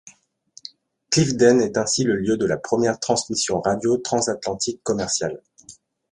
Clifden 1.11 1.61
est 1.61 1.77
ainsi 1.77 2.03
le 2.03 2.15
lieu 2.15 2.35
de 2.35 2.47
la 2.47 2.57
première 2.57 2.99
transmission 2.99 3.61
radio 3.61 3.97
transatlantique 3.99 4.81
commerciale. 4.81 5.43